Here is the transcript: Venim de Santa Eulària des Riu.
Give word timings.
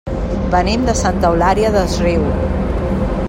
Venim 0.55 0.87
de 0.87 0.95
Santa 1.01 1.29
Eulària 1.33 1.71
des 1.77 1.99
Riu. 2.07 2.27